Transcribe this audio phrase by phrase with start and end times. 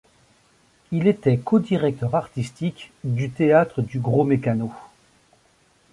[0.91, 4.71] Il était co-directeur artistique du Théâtre du Gros Mécano.